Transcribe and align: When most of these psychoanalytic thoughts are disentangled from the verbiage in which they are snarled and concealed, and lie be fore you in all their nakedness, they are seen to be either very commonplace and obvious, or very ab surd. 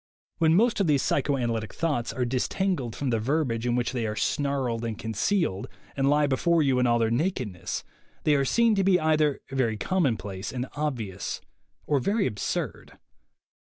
When 0.39 0.55
most 0.55 0.79
of 0.79 0.87
these 0.87 1.03
psychoanalytic 1.03 1.75
thoughts 1.75 2.11
are 2.11 2.25
disentangled 2.25 2.95
from 2.95 3.11
the 3.11 3.19
verbiage 3.19 3.67
in 3.67 3.75
which 3.75 3.91
they 3.91 4.07
are 4.07 4.15
snarled 4.15 4.83
and 4.83 4.97
concealed, 4.97 5.67
and 5.95 6.09
lie 6.09 6.25
be 6.25 6.37
fore 6.37 6.63
you 6.63 6.79
in 6.79 6.87
all 6.87 6.97
their 6.97 7.11
nakedness, 7.11 7.83
they 8.23 8.33
are 8.33 8.43
seen 8.43 8.73
to 8.73 8.83
be 8.83 8.99
either 8.99 9.41
very 9.51 9.77
commonplace 9.77 10.51
and 10.51 10.65
obvious, 10.75 11.39
or 11.85 11.99
very 11.99 12.25
ab 12.25 12.39
surd. 12.39 12.97